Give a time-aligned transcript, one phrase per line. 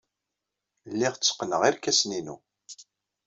[0.91, 2.35] Lliɣ tteqqneɣ irkasen-inu.